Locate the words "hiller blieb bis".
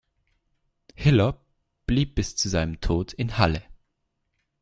0.95-2.35